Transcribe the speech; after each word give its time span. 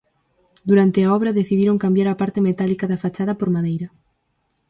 Durante 0.69 0.99
a 1.03 1.11
obra 1.17 1.37
decidiron 1.39 1.81
cambiar 1.83 2.07
a 2.09 2.19
parte 2.21 2.39
metálica 2.47 2.85
da 2.91 3.01
fachada 3.03 3.33
por 3.39 3.49
madeira. 3.55 3.87